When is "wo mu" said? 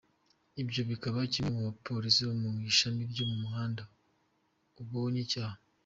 2.27-2.51